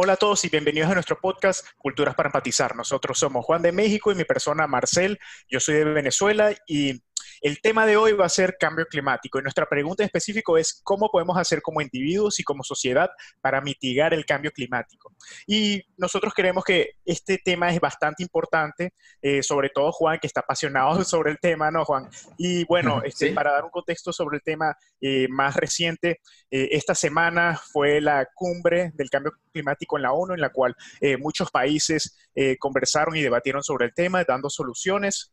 [0.00, 2.76] Hola a todos y bienvenidos a nuestro podcast Culturas para Empatizar.
[2.76, 5.18] Nosotros somos Juan de México y mi persona Marcel.
[5.50, 7.02] Yo soy de Venezuela y
[7.40, 11.10] el tema de hoy va a ser cambio climático y nuestra pregunta específica es cómo
[11.10, 13.10] podemos hacer como individuos y como sociedad
[13.40, 15.14] para mitigar el cambio climático.
[15.46, 20.40] Y nosotros creemos que este tema es bastante importante, eh, sobre todo Juan, que está
[20.40, 22.08] apasionado sobre el tema, ¿no, Juan?
[22.36, 26.20] Y bueno, este, para dar un contexto sobre el tema eh, más reciente,
[26.50, 30.74] eh, esta semana fue la cumbre del cambio climático en la ONU, en la cual
[31.18, 32.16] muchos países
[32.58, 35.32] conversaron y debatieron sobre el tema, dando soluciones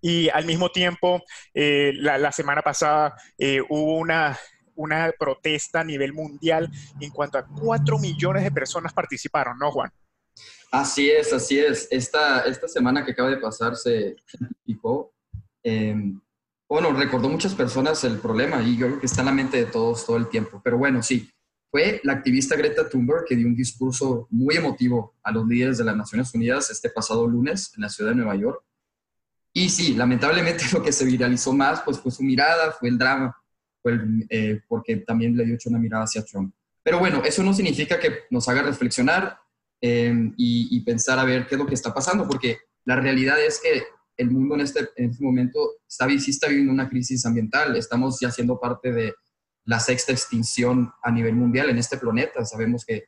[0.00, 1.22] y al mismo tiempo,
[1.54, 4.38] eh, la, semana pasada eh, hubo una,
[4.74, 9.90] una protesta a nivel mundial en cuanto a cuatro millones de personas participaron, ¿no, Juan?
[10.70, 11.88] Así es, así es.
[11.90, 14.08] Esta, esta semana que acaba de pasar se
[14.40, 15.12] explicó.
[15.62, 16.20] Em,
[16.68, 19.66] bueno, recordó muchas personas el problema y yo creo que está en la mente de
[19.66, 20.60] todos todo el tiempo.
[20.62, 21.30] Pero bueno, sí,
[21.70, 25.84] fue la activista Greta Thunberg que dio un discurso muy emotivo a los líderes de
[25.84, 28.62] las Naciones Unidas este pasado lunes en la ciudad de Nueva York
[29.56, 33.34] y sí, lamentablemente lo que se viralizó más pues, fue su mirada, fue el drama,
[33.80, 33.98] fue
[34.28, 36.54] eh, porque también le dio hecho una mirada hacia Trump.
[36.82, 39.38] Pero bueno, eso no significa que nos haga reflexionar
[39.80, 43.58] em, y, pensar a ver qué es lo que está pasando, porque la realidad es
[43.58, 43.82] que
[44.18, 47.76] el mundo en este, en este momento está, sí está viviendo una crisis ambiental.
[47.76, 49.14] Estamos ya siendo parte de
[49.64, 52.44] la sexta extinción a nivel mundial en este planeta.
[52.44, 53.04] Sabemos que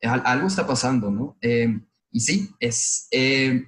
[0.00, 1.36] algo está pasando, ¿no?
[1.40, 3.66] Em, y sí, es, em,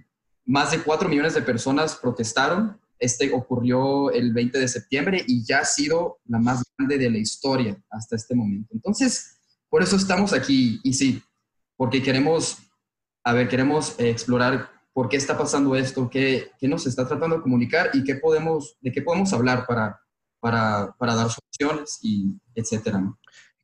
[0.51, 2.77] más de 4 millones de personas protestaron.
[2.99, 7.19] Este ocurrió el 20 de septiembre y ya ha sido la más grande de la
[7.19, 8.75] historia hasta este momento.
[8.75, 11.23] Entonces, por eso estamos aquí y sí,
[11.77, 12.59] porque queremos,
[13.23, 17.43] a ver, queremos explorar por qué está pasando esto, qué, qué nos está tratando de
[17.43, 20.01] comunicar y qué podemos, de qué podemos hablar para,
[20.41, 23.01] para, para dar soluciones y etcétera.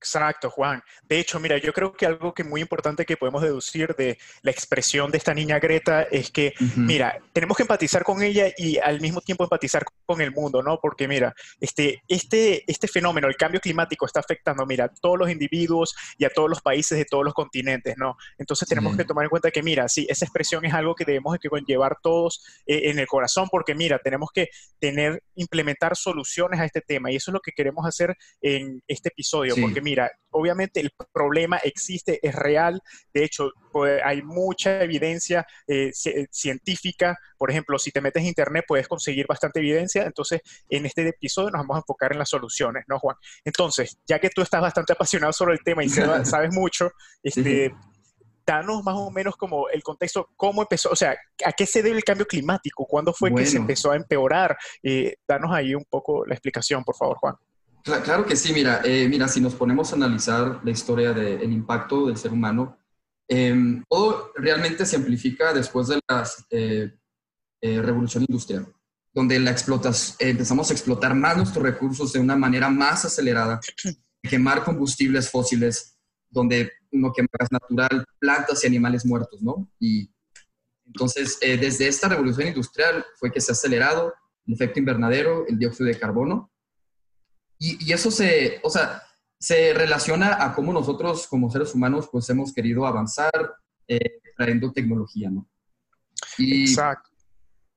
[0.06, 0.80] Exacto, Juan.
[1.08, 4.52] De hecho, mira, yo creo que algo que muy importante que podemos deducir de la
[4.52, 9.00] expresión de esta niña Greta es que, mira, tenemos que empatizar con ella y al
[9.00, 10.78] mismo tiempo empatizar con el mundo, ¿no?
[10.80, 15.28] Porque, mira, este, este, este fenómeno, el cambio climático, está afectando, mira, a todos los
[15.28, 18.16] individuos y a todos los países de todos los continentes, ¿no?
[18.38, 21.36] Entonces tenemos que tomar en cuenta que, mira, sí, esa expresión es algo que debemos
[21.40, 26.64] que conllevar todos eh, en el corazón, porque, mira, tenemos que tener, implementar soluciones a
[26.64, 30.12] este tema y eso es lo que queremos hacer en este episodio, porque, mira, mira,
[30.30, 32.82] obviamente el problema existe, es real,
[33.14, 35.90] de hecho pues, hay mucha evidencia eh,
[36.30, 41.08] científica, por ejemplo, si te metes en internet puedes conseguir bastante evidencia, entonces en este
[41.08, 43.16] episodio nos vamos a enfocar en las soluciones, ¿no, Juan?
[43.44, 45.88] Entonces, ya que tú estás bastante apasionado sobre el tema y
[46.24, 46.90] sabes mucho,
[47.22, 47.72] este,
[48.46, 51.96] danos más o menos como el contexto, cómo empezó, o sea, a qué se debe
[51.96, 54.56] el cambio climático, cuándo fue que se empezó a empeorar.
[54.82, 57.34] Eh, danos ahí un poco la explicación, por favor, Juan.
[57.86, 62.08] Claro que sí, mira, eh, mira, si nos ponemos a analizar la historia del impacto
[62.08, 62.76] del ser humano,
[63.88, 66.92] todo realmente se amplifica después de la eh,
[67.60, 68.66] eh, revolución industrial,
[69.14, 73.60] donde la explotas, empezamos a explotar más nuestros recursos de una manera más acelerada,
[74.20, 75.96] quemar combustibles fósiles,
[76.28, 79.70] donde uno quema gas natural, plantas y animales muertos, ¿no?
[79.78, 80.10] Y
[80.84, 84.12] entonces, desde esta revolución industrial fue que se ha acelerado
[84.44, 86.50] el efecto invernadero, el dióxido de carbono,
[87.58, 89.02] y, eso se, o sea,
[89.38, 93.56] se relaciona a cómo nosotros como seres humanos pues hemos querido avanzar
[93.88, 95.48] eh, trayendo tecnología, ¿no?
[96.38, 97.10] Exacto.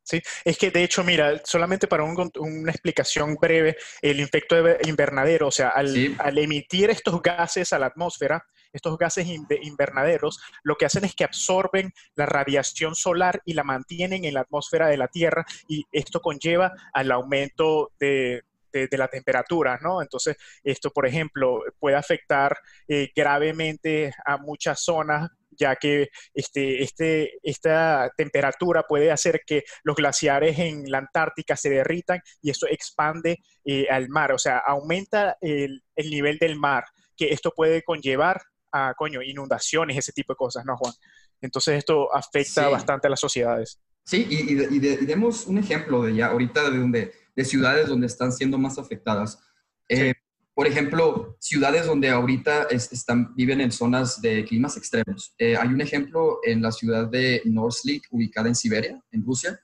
[0.03, 5.51] Sí, es que de hecho, mira, solamente para una explicación breve, el efecto invernadero, o
[5.51, 11.06] sea, al, al, emitir estos gases a la atmósfera, estos gases invernaderos, lo que hacen
[11.06, 15.45] es que absorben la radiación solar y la mantienen en la atmósfera de la Tierra
[15.68, 18.41] y esto conlleva al aumento de,
[18.72, 20.02] de, la temperatura, ¿no?
[20.02, 22.57] Entonces, esto, por ejemplo, puede afectar
[22.88, 29.96] eh, gravemente a muchas zonas ya que este, este, esta temperatura puede hacer que los
[29.96, 35.38] glaciares en la Antártica se derritan y eso expande eh, al mar, o sea, aumenta
[35.41, 38.41] el, nivel del mar, que esto puede conllevar
[38.72, 40.94] a, coño, inundaciones, ese tipo de cosas, ¿no, Juan?
[41.42, 43.80] Entonces esto afecta bastante a las sociedades.
[44.06, 48.31] Sí, y, y, demos un ejemplo de ya ahorita de donde de ciudades donde están
[48.31, 49.40] siendo más afectadas.
[49.88, 50.14] Eh,
[50.54, 55.34] por ejemplo, ciudades donde ahorita están, viven en zonas de climas extremos.
[55.38, 59.60] Eh, hay un ejemplo en la ciudad de Norslik, ubicada en Siberia, en Rusia,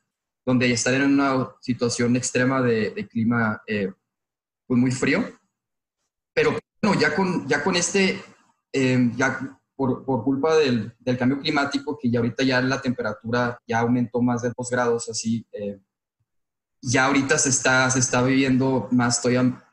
[0.46, 3.92] donde están en una situación extrema de, clima eh,
[4.66, 5.22] pues muy frío.
[6.34, 8.22] Pero bueno, ya con, ya con este,
[8.74, 13.80] ya por, por culpa del, del, cambio climático, que ya ahorita ya la temperatura ya
[13.80, 15.46] aumentó más de 2 grados, así
[16.86, 19.64] ya ahorita se está, se está viviendo más todavía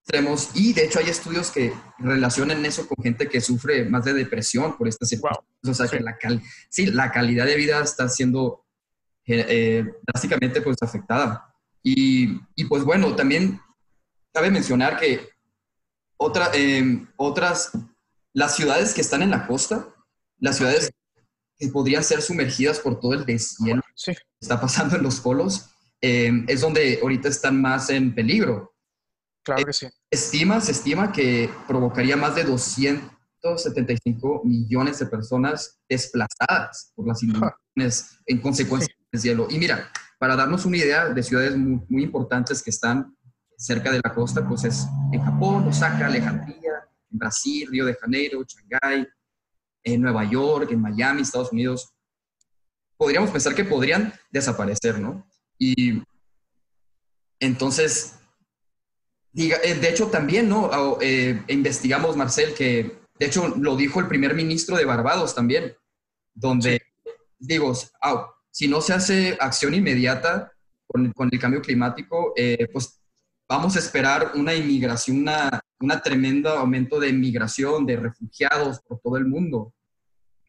[0.00, 0.50] extremos.
[0.54, 4.76] Y de hecho hay estudios que relacionan eso con gente que sufre más de depresión
[4.76, 5.44] por esta situación.
[5.66, 6.16] O sea, que la,
[6.68, 8.64] sí, la calidad de vida está siendo
[9.26, 11.52] eh, eh, drásticamente pues afectada.
[11.82, 13.60] Y, y, pues bueno, también
[14.32, 15.28] cabe mencionar que
[16.16, 17.72] otra, em, otras,
[18.32, 19.88] las ciudades que están en la costa,
[20.38, 20.90] las ciudades
[21.58, 25.73] que podrían ser sumergidas por todo el deshielo que está pasando en los polos,
[26.04, 28.74] em, es donde ahorita están más en peligro.
[29.42, 29.86] Claro que sí.
[30.10, 38.18] Estima, se estima que provocaría más de 275 millones de personas desplazadas por las inundaciones
[38.26, 39.46] en consecuencia del cielo.
[39.48, 43.16] Y mira, para darnos una idea de ciudades muy, muy importantes que están
[43.56, 48.44] cerca de la costa, pues es en Japón, Osaka, Alejandría, en Brasil, Río de Janeiro,
[48.44, 49.08] Shanghái,
[49.84, 51.94] en Nueva York, en Miami, Estados Unidos.
[52.98, 55.26] Podríamos pensar que podrían desaparecer, ¿no?
[55.58, 56.02] Y
[57.40, 58.18] entonces,
[59.32, 60.70] diga, eh, de hecho también, ¿no?
[61.00, 65.74] Eh, investigamos, Marcel, que de hecho lo dijo el primer ministro de Barbados también,
[66.34, 66.82] donde,
[67.38, 67.72] digo,
[68.50, 70.52] si no se hace acción inmediata
[70.86, 73.00] con, con el cambio climático, eh, pues
[73.48, 79.16] vamos a esperar una inmigración, una, una tremendo aumento de inmigración, de refugiados por todo
[79.16, 79.74] el mundo.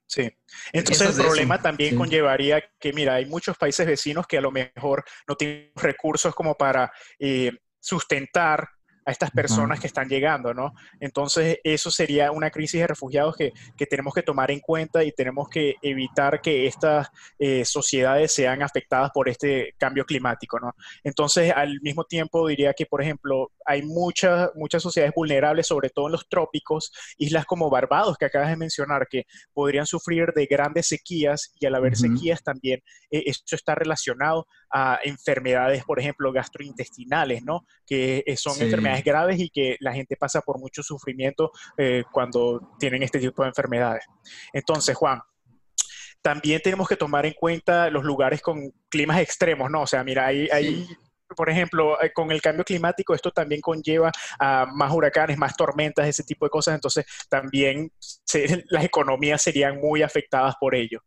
[0.07, 0.31] Sí,
[0.71, 5.03] entonces el problema también conllevaría que, mira, hay muchos países vecinos que a lo mejor
[5.27, 8.69] no tienen recursos como para eh, sustentar
[9.05, 10.73] a estas personas que están llegando, ¿no?
[10.99, 13.53] Entonces, eso sería una crisis de refugiados que,
[13.85, 19.11] tenemos que tomar en cuenta y tenemos que evitar que estas eh, sociedades sean afectadas
[19.13, 20.73] por este cambio climático, ¿no?
[21.03, 26.07] Entonces, al mismo tiempo, diría que, por ejemplo, hay muchas, muchas sociedades vulnerables, sobre todo
[26.07, 30.87] en los trópicos, islas como Barbados, que acabas de mencionar, que podrían sufrir de grandes
[30.87, 32.81] sequías y al haber sequías también,
[33.11, 37.65] eh, esto está relacionado a enfermedades, por ejemplo, gastrointestinales, ¿no?
[37.85, 42.75] Que eh, son enfermedades graves y que la gente pasa por mucho sufrimiento eh, cuando
[42.79, 44.05] tienen este tipo de enfermedades.
[44.53, 45.21] Entonces, Juan,
[46.21, 49.83] también tenemos que tomar en cuenta los lugares con climas extremos, ¿no?
[49.83, 50.87] O sea, mira, hay,
[51.35, 56.07] por ejemplo, eh, con el cambio climático, esto también conlleva a más huracanes, más tormentas,
[56.07, 57.91] ese tipo de cosas, entonces también
[58.69, 61.01] las economías serían muy afectadas por ello.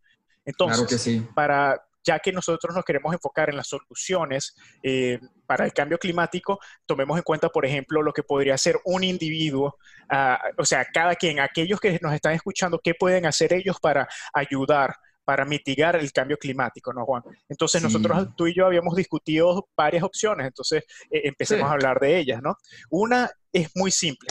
[0.45, 5.99] Entonces, para ya que nosotros nos queremos enfocar en las soluciones eh, para el cambio
[5.99, 9.77] climático, tomemos en cuenta, por ejemplo, lo que podría ser un individuo,
[10.09, 14.09] ah, o sea, cada quien, aquellos que nos están escuchando, qué pueden hacer ellos para
[14.33, 14.97] ayudar
[15.29, 17.23] para mitigar el cambio climático, ¿no, Juan?
[17.51, 22.19] Entonces, nosotros, tú y yo habíamos discutido varias opciones, entonces eh, empecemos a hablar de
[22.19, 22.57] ellas, ¿no?
[22.89, 24.31] Una es muy simple,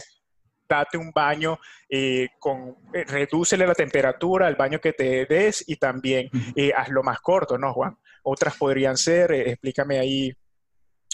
[0.68, 5.76] date un baño eh, con, eh, redúcele la temperatura al baño que te des y
[5.76, 7.96] también eh, hazlo más corto, ¿no, Juan?
[8.24, 10.34] Otras podrían ser, explícame ahí,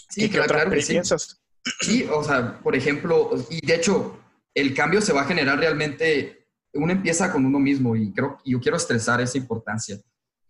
[0.07, 1.41] sí, ¿qué, otras piensas?
[1.81, 2.07] Sí.
[2.09, 4.17] o sea, por ejemplo, y de hecho,
[4.53, 6.42] el cambio se va a generar realmente,
[6.73, 9.99] uno empieza con uno mismo y creo, yo quiero estresar esa importancia.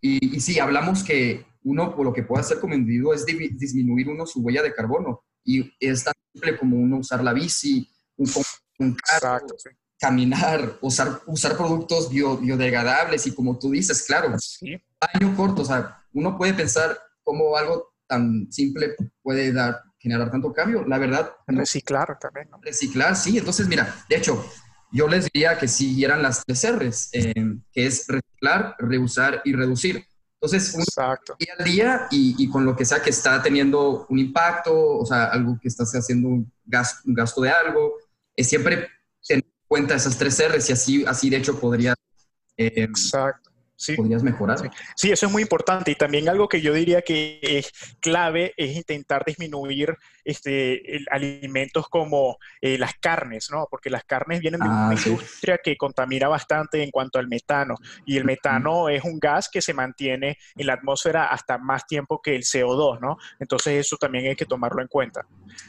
[0.00, 4.26] Y, y sí, hablamos que uno lo que puede hacer como individuo es disminuir uno
[4.26, 5.24] su huella de carbono.
[5.44, 8.28] Y es tan simple como uno usar la bici, un
[8.78, 9.46] un carro,
[9.98, 14.76] caminar, usar, usar productos biodegradables y como tú dices, claro, sí.
[15.00, 20.52] año corto, o sea, uno puede pensar cómo algo tan simple puede dar, generar tanto
[20.52, 20.84] cambio.
[20.86, 21.32] La verdad...
[21.46, 22.48] Reciclar también.
[22.60, 23.38] Reciclar, sí.
[23.38, 24.44] Entonces, mira, de hecho,
[24.94, 27.34] yo les diría que siguieran las tres R's, eh,
[27.72, 30.06] que es reciclar, reusar y reducir.
[30.40, 30.84] Entonces, uno
[31.38, 35.04] día al día y, y, con lo que sea que está teniendo un impacto, o
[35.04, 37.94] sea, algo que estás haciendo un gasto, un gasto de algo,
[38.36, 38.88] es siempre
[39.26, 41.94] tener en cuenta esas tres R's y así, así de hecho podría...
[42.56, 43.50] Eh, Exacto.
[43.76, 43.96] Sí.
[43.96, 44.70] podrías mejorar.
[44.94, 45.10] Sí.
[45.10, 49.24] eso es muy importante y también algo que yo diría que es clave es intentar
[49.24, 53.66] disminuir este, alimentos como eh, las carnes, ¿no?
[53.70, 57.74] Porque las carnes vienen de una ah, industria que contamina bastante en cuanto al metano
[58.04, 62.20] y el metano es un gas que se mantiene en la atmósfera hasta más tiempo
[62.22, 63.16] que el CO2, ¿no?
[63.38, 65.26] Entonces eso también hay que tomarlo en cuenta.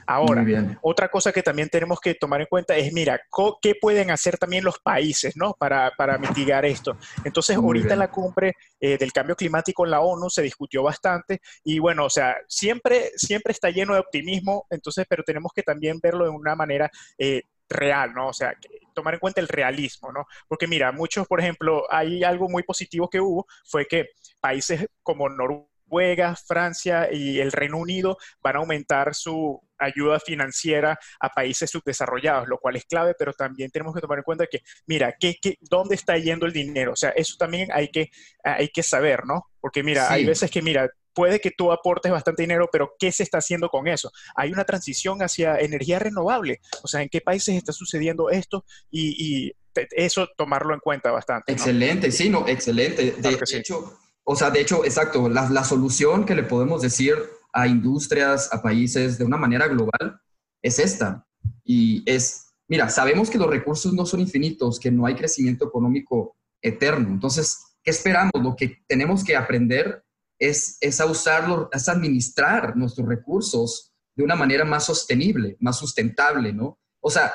[0.08, 0.46] Ahora,
[0.82, 3.20] otra cosa que también tenemos que tomar en cuenta es, mira,
[3.62, 5.54] ¿qué pueden hacer también los países, ¿no?
[5.54, 6.98] Para, para mitigar esto.
[7.24, 11.42] Entonces, ahorita en la cumbre eh, del cambio climático en la ONU se discutió bastante
[11.64, 16.00] y bueno, o sea, siempre, siempre está lleno de optimismo, entonces, pero tenemos que también
[16.02, 18.30] verlo de una manera eh, real, ¿no?
[18.30, 18.54] O sea,
[18.94, 20.26] tomar en cuenta el realismo, ¿no?
[20.48, 24.10] Porque mira, muchos, por ejemplo, hay algo muy positivo que hubo, fue que
[24.40, 31.30] países como Noruega, Francia y el Reino Unido van a aumentar su ayuda financiera a
[31.30, 35.14] países subdesarrollados, lo cual es clave, pero también tenemos que tomar en cuenta que, mira,
[35.20, 36.94] ¿qué, qué, dónde está yendo el dinero?
[36.94, 38.10] O sea, eso también hay que,
[38.44, 39.48] hay que saber, ¿no?
[39.60, 43.24] Porque mira, hay veces que, mira, puede que tú aportes bastante dinero, pero ¿qué se
[43.24, 44.12] está haciendo con eso?
[44.36, 46.60] Hay una transición hacia energía renovable.
[46.84, 48.66] O sea, ¿en qué países está sucediendo esto?
[48.92, 49.54] Y,
[49.92, 51.52] eso tomarlo en cuenta bastante.
[51.52, 53.12] Excelente, sí, no, excelente.
[53.12, 57.16] De, hecho, o sea, de hecho, exacto, la, la solución que le podemos decir
[57.52, 60.22] a industrias, a países de una manera global
[60.62, 61.28] es esta.
[61.66, 66.38] Y es, mira, sabemos que los recursos no son infinitos, que no hay crecimiento económico
[66.62, 67.10] eterno.
[67.10, 68.32] Entonces, ¿qué esperamos?
[68.42, 70.05] Lo que tenemos que aprender
[70.40, 76.54] es, es a usarlo, es administrar nuestros recursos de una manera más sostenible, más sustentable,
[76.54, 76.80] ¿no?
[77.02, 77.34] O sea,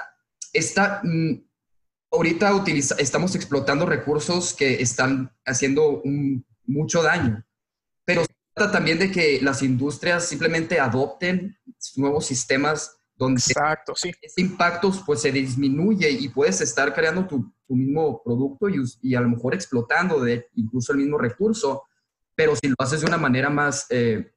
[0.53, 1.45] está, mm,
[2.13, 6.03] ahorita utiliza, estamos explotando recursos que están haciendo
[6.65, 7.45] mucho daño,
[8.05, 11.57] pero se trata también de que las industrias simplemente adopten
[11.97, 14.11] nuevos sistemas donde Exacto, sí.
[14.23, 19.15] ese impacto pues se disminuye y puedes estar creando tu, tu mismo producto y, y,
[19.15, 21.85] a lo mejor explotando de incluso el mismo recurso
[22.35, 24.33] pero si lo haces de una manera más, eh,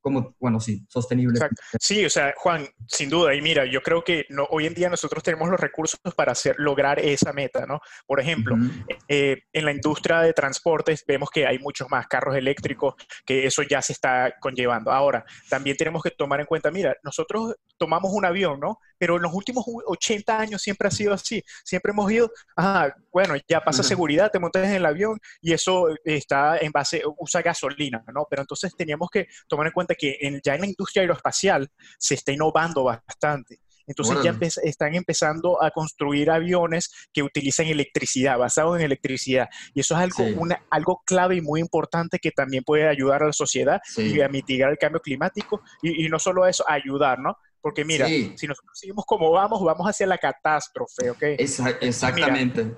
[0.00, 1.38] como, bueno, sí, sostenible.
[1.78, 4.88] Sí, o sea, Juan, sin duda, y mira, yo creo que no, hoy en día
[4.88, 7.80] nosotros tenemos los recursos para hacer, lograr esa meta, ¿no?
[8.06, 8.56] Por ejemplo,
[9.08, 12.94] eh, en la industria de transportes vemos que hay muchos más carros eléctricos,
[13.26, 14.90] que eso ya se está conllevando.
[14.90, 18.78] Ahora, también tenemos que tomar en cuenta, mira, nosotros tomamos un avión, ¿no?
[19.00, 21.42] Pero en los últimos 80 años siempre ha sido así.
[21.64, 25.86] Siempre hemos ido, ah, bueno, ya pasa seguridad, te montas en el avión y eso
[26.04, 28.26] está en base, usa gasolina, ¿no?
[28.28, 31.66] Pero entonces teníamos que tomar en cuenta que ya en la industria aeroespacial
[31.98, 33.60] se está innovando bastante.
[33.86, 39.48] Entonces ya están empezando a construir aviones que utilizan electricidad, basados en electricidad.
[39.74, 43.26] Y eso es algo, una, algo clave y muy importante que también puede ayudar a
[43.26, 45.62] la sociedad y a mitigar el cambio climático.
[45.82, 47.36] Y, y no solo eso, ayudar, ¿no?
[47.60, 51.22] Porque mira, si nosotros seguimos como vamos, vamos hacia la catástrofe, ¿ok?
[51.80, 52.76] exactamente.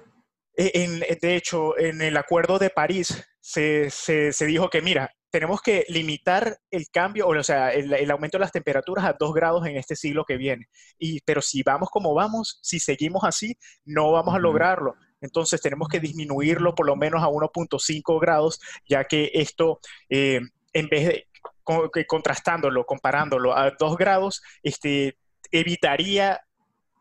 [0.57, 5.87] E, de hecho, en el Acuerdo de París se, se, dijo que, mira, tenemos que
[5.89, 9.97] limitar el cambio, o sea, el, aumento de las temperaturas a 2 grados en este
[9.97, 10.69] siglo que viene.
[10.99, 14.95] Y, pero si vamos como vamos, si seguimos así, no vamos a lograrlo.
[15.23, 20.41] Entonces tenemos que disminuirlo por lo menos a 1.5 grados, ya que esto, eh,
[20.75, 21.27] en vez de,
[21.63, 25.19] contrastándolo, comparándolo a dos grados, este,
[25.51, 26.41] evitaría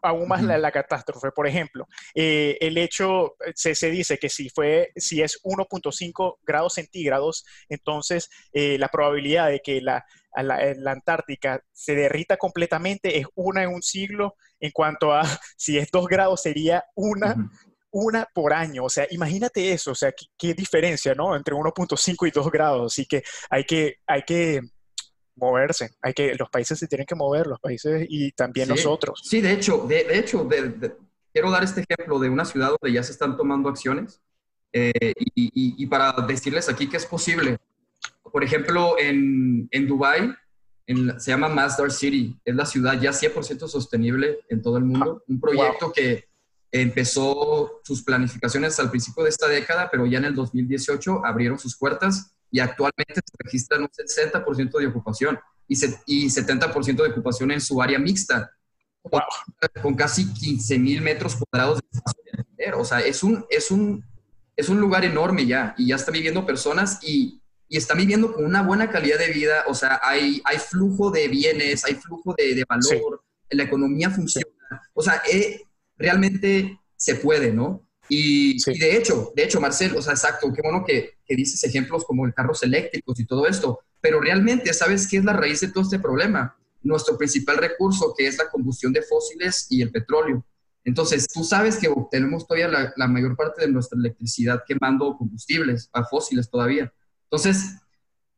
[0.02, 1.32] aún más la, catástrofe.
[1.32, 6.74] Por ejemplo, eh, el hecho, se, se, dice que si, fue, si es 1.5 grados
[6.74, 13.64] centígrados, entonces eh, la probabilidad de que la, la, Antártica se derrita completamente es una
[13.64, 15.22] en un siglo, en cuanto a
[15.58, 17.36] si es 2 grados sería una
[17.92, 18.86] una por año.
[18.86, 21.36] O sea, imagínate eso, o sea, qué, diferencia, ¿no?
[21.36, 22.94] Entre 1.5 y 2 grados.
[22.94, 24.62] Así que hay que, hay que
[25.36, 29.22] moverse, hay que, los países se tienen que mover, los países y también nosotros.
[29.24, 30.48] Sí, de hecho, de, hecho,
[31.34, 34.22] quiero dar este ejemplo de una ciudad donde ya se están tomando acciones
[34.74, 37.58] eh, y, para decirles aquí que es posible.
[38.32, 40.34] Por ejemplo, en, en Dubái,
[41.18, 45.40] se llama Masdar City, es la ciudad ya 100% sostenible en todo el mundo, un
[45.40, 46.31] proyecto que
[46.72, 51.78] empezó sus planificaciones al principio de esta década, pero ya en el 2018 abrieron sus
[51.78, 55.76] puertas y actualmente se registran un 60% de ocupación y,
[56.06, 58.52] y 70% de ocupación en su área mixta,
[59.82, 64.06] con, casi 15 mil metros cuadrados de espacio O sea, es un, es, un,
[64.56, 68.46] es un lugar enorme ya y ya están viviendo personas y, y están viviendo con
[68.46, 69.64] una buena calidad de vida.
[69.68, 74.48] O sea, hay, hay flujo de bienes, hay flujo de, de valor, la economía funciona.
[74.94, 75.62] O sea, eh,
[76.02, 77.84] realmente se puede, ¿no?
[78.10, 82.04] Y, de hecho, de hecho, Marcel, o sea, exacto, qué bueno que, que, dices ejemplos
[82.04, 85.70] como el carros eléctricos y todo esto, pero realmente, ¿sabes qué es la raíz de
[85.70, 86.58] todo este problema?
[86.84, 90.46] Nuestro principal recurso, que es la combustión de fósiles y el petróleo.
[90.84, 95.90] Entonces, tú sabes que tenemos todavía la, la mayor parte de nuestra electricidad quemando combustibles,
[95.94, 96.92] a fósiles todavía.
[97.26, 97.78] Entonces,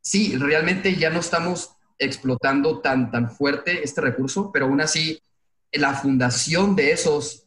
[0.02, 5.20] sí, realmente ya no estamos explotando tan, tan fuerte este recurso, pero aún así,
[5.72, 7.43] la fundación de esos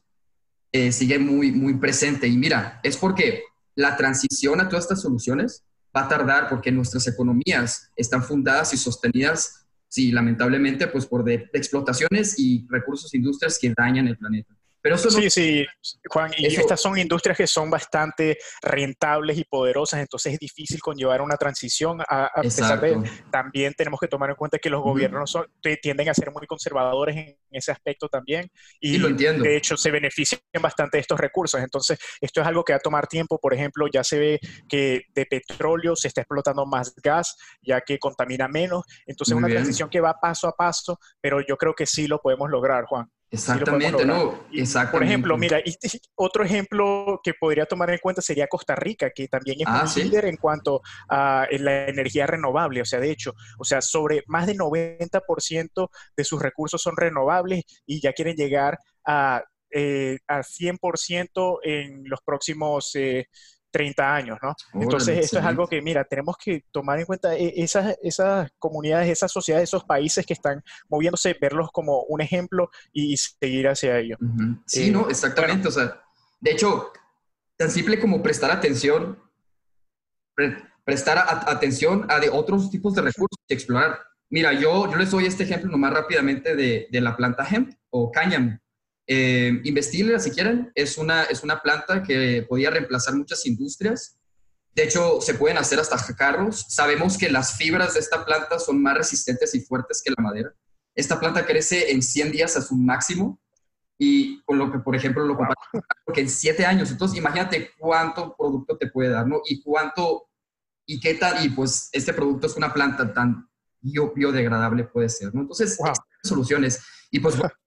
[0.73, 2.27] eh, sigue muy, muy presente.
[2.27, 3.43] Y mira, es porque
[3.75, 5.65] la transición a todas estas soluciones
[5.97, 11.49] va a tardar porque nuestras economías están fundadas y sostenidas, sí, lamentablemente, pues por de
[11.53, 14.55] explotaciones y recursos industriales que dañan el planeta.
[14.87, 15.67] Pero sí, sí,
[16.09, 21.23] Juan, y estas son industrias que son bastante rentables y poderosas, entonces es difícil conllevar
[21.23, 22.01] una transición.
[22.09, 22.97] A, pesar de,
[23.29, 25.37] también tenemos que tomar en cuenta que los gobiernos
[25.83, 29.43] tienden a ser muy conservadores en ese aspecto también, y, lo entiendo.
[29.43, 31.61] de hecho se benefician bastante de estos recursos.
[31.61, 33.41] Entonces, esto es algo que va a tomar tiempo.
[33.41, 37.99] Por ejemplo, ya se ve que de petróleo se está explotando más gas, ya que
[37.99, 38.85] contamina menos.
[39.05, 42.21] Entonces, es una transición que va paso a paso, pero yo creo que sí lo
[42.21, 43.11] podemos lograr, Juan.
[43.31, 44.47] Exactamente, ¿no?
[44.53, 44.93] Exactamente.
[44.93, 45.61] Por ejemplo, mira,
[46.15, 50.27] otro ejemplo que podría tomar en cuenta sería Costa Rica, que también es ah, líder
[50.27, 52.83] en cuanto a la energía renovable.
[52.83, 57.65] O sea, de hecho, o sea, sobre más del 90% de sus recursos son renovables
[57.85, 63.27] y ya quieren llegar a, eh, a 100% en los próximos eh,
[63.77, 64.55] 30 años, ¿no?
[64.81, 69.11] Entonces, esto es algo que, mira, tenemos que tomar en cuenta eh, esas, esas comunidades,
[69.11, 74.17] esas sociedades, esos países que están moviéndose, verlos como un ejemplo y seguir hacia ello.
[74.65, 75.69] Sí, no, eh, exactamente.
[75.69, 76.03] o sea,
[76.41, 76.91] de hecho,
[77.59, 79.23] tan simple como prestar atención,
[80.83, 83.99] prestar atención a de otros tipos de recursos y explorar.
[84.31, 88.11] Mira, yo, yo les doy este ejemplo nomás rápidamente de, de la planta hemp o
[88.11, 88.59] cáñamo.
[89.07, 89.63] Eh,
[90.19, 94.19] si quieren, es una, es una planta que podía reemplazar muchas industrias.
[94.75, 96.67] De hecho, se pueden hacer hasta carros.
[96.69, 100.55] Sabemos que las fibras de esta planta son más resistentes y fuertes que la madera.
[100.95, 103.41] Esta planta crece en 100 días a su máximo
[103.99, 105.57] y con lo que, por ejemplo, lo comparo
[106.13, 106.91] que en 7 años.
[106.91, 109.41] Entonces, imagínate cuánto producto te puede dar, ¿no?
[109.47, 110.29] Y cuánto,
[110.87, 113.49] y qué tal, y pues este producto es una planta tan
[113.81, 115.43] biodegradable puede ser, ¿no?
[115.43, 115.79] Entonces,
[116.23, 116.81] soluciones.
[117.11, 117.53] Y pues, bueno,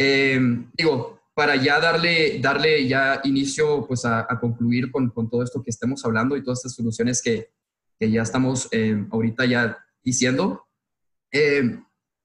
[0.00, 0.40] eh,
[0.74, 5.70] digo, para ya darle, darle ya inicio pues a, concluir con, con, todo esto que
[5.70, 7.50] estamos hablando y todas estas soluciones que,
[7.98, 10.66] que ya estamos eh, ahorita ya diciendo.
[11.32, 11.80] Eh,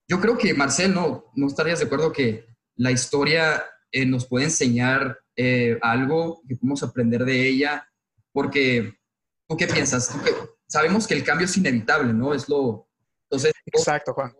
[0.08, 3.64] yo creo que, Marcel, ¿no, ¿no estarías de acuerdo que la historia
[4.06, 5.20] nos puede enseñar
[5.80, 7.88] algo que podemos aprender de ella?
[8.32, 8.94] Porque,
[9.48, 10.14] ¿tú qué piensas?
[10.66, 12.34] sabemos que el cambio es inevitable, ¿no?
[12.34, 12.88] Es lo...
[13.24, 14.32] Entonces, Exacto, Juan.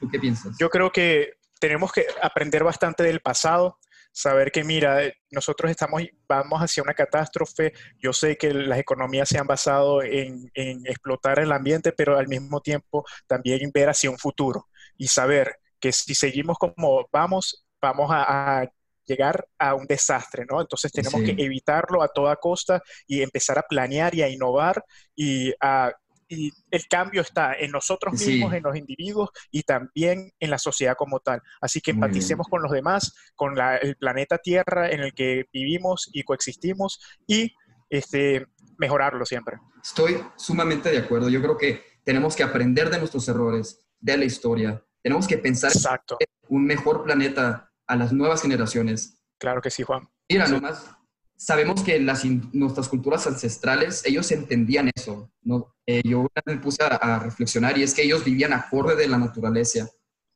[0.00, 0.56] ¿Tú qué piensas?
[0.58, 3.78] Yo creo que tenemos que aprender bastante del pasado,
[4.12, 5.00] saber que, mira,
[5.30, 7.72] nosotros estamos, vamos hacia una catástrofe.
[7.98, 12.60] Yo sé que las economías se han basado en, explotar el ambiente, pero al mismo
[12.60, 18.66] tiempo también ver hacia un futuro y saber que si seguimos como vamos, vamos a,
[19.06, 20.60] llegar a un desastre, ¿no?
[20.60, 24.84] Entonces tenemos que evitarlo a toda costa y empezar a planear y a innovar
[25.16, 25.90] y a
[26.28, 30.94] y el cambio está en nosotros mismos, en los individuos y también en la sociedad
[30.96, 31.42] como tal.
[31.60, 36.22] Así que empaticemos con los demás, con el planeta Tierra en el que vivimos y
[36.22, 37.54] coexistimos y
[37.88, 39.58] este, mejorarlo siempre.
[39.82, 41.28] Estoy sumamente de acuerdo.
[41.28, 44.84] Yo creo que tenemos que aprender de nuestros errores, de la historia.
[45.02, 45.72] Tenemos que pensar
[46.20, 49.22] en un mejor planeta a las nuevas generaciones.
[49.38, 50.08] Claro que sí, Juan.
[50.28, 50.97] Mira, nomás
[51.38, 55.30] sabemos que las, nuestras culturas ancestrales, ellos entendían eso.
[55.42, 55.74] ¿no?
[55.86, 59.88] Eh, yo me puse a, reflexionar y es que ellos vivían acorde de la naturaleza,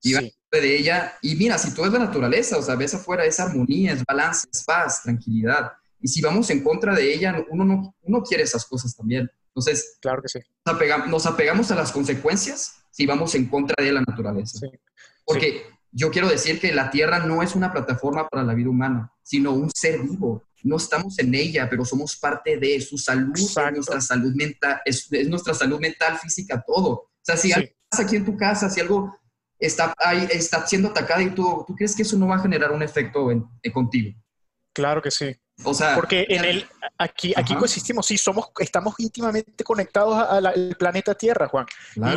[0.03, 1.15] vivían acorde de ella.
[1.21, 4.49] Y mira, si tú es la naturaleza, o sea, ves afuera, es armonía, es balance,
[4.51, 5.73] es paz, tranquilidad.
[6.01, 9.29] Y si vamos en contra de ella, uno no uno quiere esas cosas también.
[9.49, 10.39] Entonces, claro que sí.
[11.09, 14.67] nos, apegamos, a las consecuencias si vamos en contra de la naturaleza.
[15.25, 19.13] Porque yo quiero decir que la Tierra no es una plataforma para la vida humana,
[19.23, 23.35] sino un ser vivo no estamos en ella, pero somos parte de su salud,
[23.73, 26.91] nuestra salud mental, es, nuestra salud mental, física, todo.
[26.93, 29.17] O sea, si algo pasa aquí en tu casa, si algo
[29.59, 32.73] está, ahí, está siendo atacado y tú, ¿tú crees que eso no va a generar
[32.73, 34.19] un efecto en, contigo?
[34.73, 35.37] Claro que sí.
[35.65, 36.67] O sea, porque en el
[36.99, 41.67] aquí aquí coexistimos, sí, somos estamos íntimamente conectados al planeta Tierra, Juan.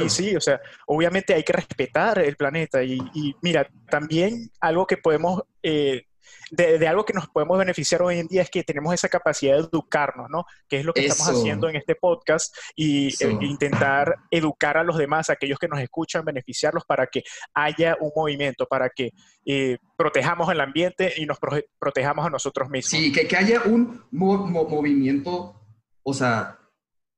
[0.03, 2.97] Y sí, o sea, obviamente hay que respetar el planeta y,
[3.41, 6.05] mira, también algo que podemos eh,
[6.51, 9.61] de, algo que nos podemos beneficiar hoy en día es que tenemos esa capacidad de
[9.61, 10.45] educarnos, ¿no?
[10.67, 14.97] Que es lo que estamos haciendo en este podcast y eh, intentar educar a los
[14.97, 19.11] demás, a aquellos que nos escuchan, beneficiarlos para que haya un movimiento, para que
[19.45, 21.37] eh, protejamos el ambiente y nos
[21.79, 22.89] protejamos a nosotros mismos.
[22.89, 25.61] Sí, que, que haya un movimiento,
[26.03, 26.59] o sea,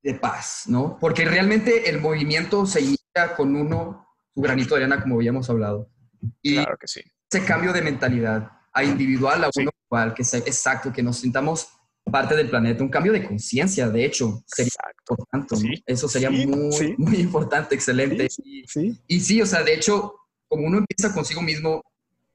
[0.02, 0.98] de paz, ¿no?
[1.00, 5.90] Porque realmente el movimiento se inicia con uno, su granito de arena, como habíamos hablado.
[6.42, 7.02] Y claro que sí.
[7.30, 11.68] Ese cambio de mentalidad a individual, a uno igual, que sea exacto, que nos sintamos
[12.12, 17.18] parte del planeta, un cambio de conciencia, de hecho, sería importante, Eso sería muy, muy
[17.18, 18.28] importante, excelente.
[19.08, 20.14] Y, sí, o sea, de hecho,
[20.48, 21.82] como uno empieza consigo mismo,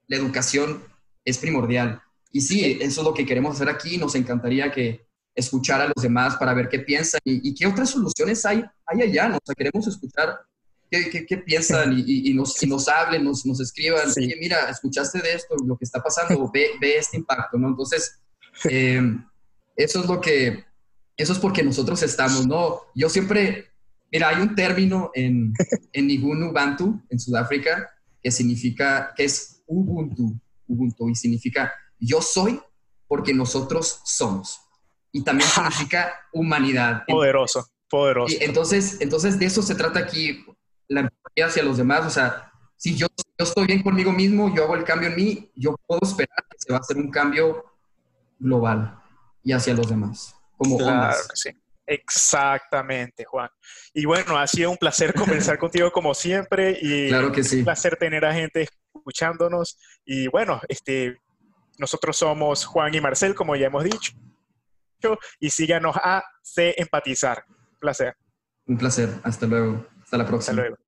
[0.09, 0.83] la educación
[1.25, 2.03] es primordial.
[2.33, 6.03] Y sí, eso es lo que queremos hacer aquí, nos encantaría que escuchar a los
[6.03, 9.37] demás para ver qué piensan y, qué otras soluciones hay, hay allá, ¿no?
[9.37, 10.39] O sea, queremos escuchar
[10.93, 15.85] qué, piensan y, nos, nos hablen, nos, nos escriban, mira, escuchaste de esto, lo que
[15.85, 17.69] está pasando, ve, ve este impacto, ¿no?
[17.69, 18.21] Entonces,
[18.65, 19.25] em,
[19.75, 20.65] eso es lo que,
[21.17, 22.83] eso es porque nosotros estamos, ¿no?
[22.95, 23.71] Yo siempre,
[24.11, 25.55] mira, hay un término en,
[25.93, 27.91] en Nigunu Bantu, en Sudáfrica,
[28.23, 32.61] que significa, que es Ubuntu, Ubuntu, y significa yo soy
[33.09, 34.61] porque nosotros somos.
[35.11, 37.05] Y también significa humanidad.
[37.07, 38.35] Poderoso, poderoso.
[38.35, 40.45] Y entonces, entonces de eso se trata aquí
[40.93, 43.07] la empatía hacia los demás, o sea, si yo,
[43.39, 46.57] yo estoy bien conmigo mismo, yo hago el cambio en mí, yo puedo esperar que
[46.59, 47.65] se va a hacer un cambio
[48.39, 48.99] global
[49.43, 51.51] y hacia los demás, como claro sí.
[51.87, 53.51] Exactamente, Juan.
[53.93, 57.59] Y bueno, ha sido un placer conversar contigo como siempre y claro que sí.
[57.59, 59.79] un placer tener a gente escuchándonos.
[60.05, 61.19] Y bueno, este,
[61.79, 64.13] nosotros somos Juan y Marcel, como ya hemos dicho,
[65.41, 67.45] y síganos a C Empatizar.
[67.49, 68.17] Un placer.
[68.67, 69.11] Un placer.
[69.25, 69.87] Hasta luego.
[70.03, 70.53] Hasta la próxima.
[70.53, 70.82] Hasta luego.